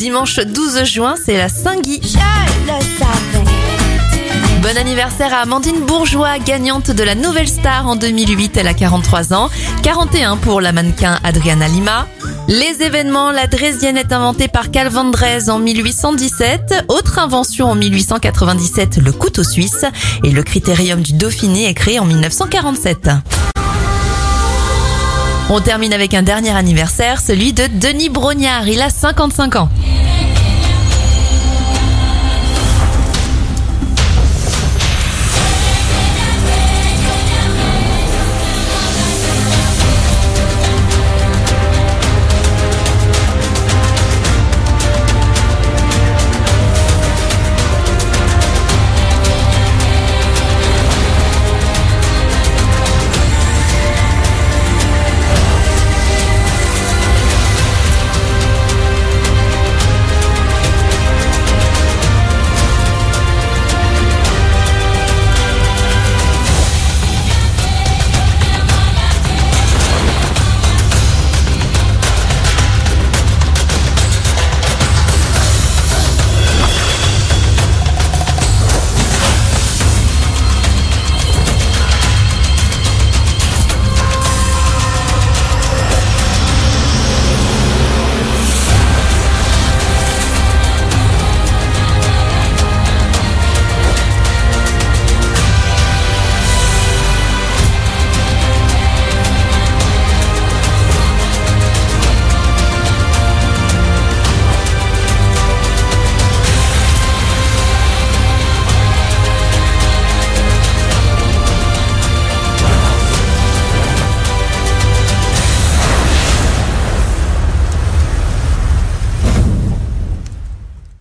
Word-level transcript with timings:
Dimanche 0.00 0.40
12 0.40 0.84
juin, 0.84 1.14
c'est 1.22 1.36
la 1.36 1.50
Saint-Guy. 1.50 2.00
Bon 4.62 4.78
anniversaire 4.78 5.34
à 5.34 5.40
Amandine 5.40 5.84
Bourgeois, 5.84 6.38
gagnante 6.38 6.90
de 6.90 7.02
la 7.02 7.14
Nouvelle 7.14 7.46
Star 7.46 7.86
en 7.86 7.96
2008. 7.96 8.56
Elle 8.56 8.68
a 8.68 8.72
43 8.72 9.34
ans. 9.34 9.50
41 9.82 10.38
pour 10.38 10.62
la 10.62 10.72
mannequin 10.72 11.18
Adriana 11.22 11.68
Lima. 11.68 12.08
Les 12.48 12.82
événements, 12.82 13.30
la 13.30 13.46
Drésienne 13.46 13.98
est 13.98 14.14
inventée 14.14 14.48
par 14.48 14.70
Carl 14.70 14.88
van 14.88 15.04
Dres 15.04 15.50
en 15.50 15.58
1817. 15.58 16.86
Autre 16.88 17.18
invention 17.18 17.70
en 17.70 17.74
1897, 17.74 18.96
le 19.04 19.12
couteau 19.12 19.44
suisse. 19.44 19.84
Et 20.24 20.30
le 20.30 20.42
critérium 20.42 21.02
du 21.02 21.12
Dauphiné 21.12 21.68
est 21.68 21.74
créé 21.74 21.98
en 21.98 22.06
1947. 22.06 23.10
On 25.52 25.60
termine 25.60 25.92
avec 25.92 26.14
un 26.14 26.22
dernier 26.22 26.50
anniversaire, 26.50 27.20
celui 27.20 27.52
de 27.52 27.66
Denis 27.66 28.08
Brognard. 28.08 28.68
Il 28.68 28.80
a 28.80 28.88
55 28.88 29.56
ans. 29.56 29.68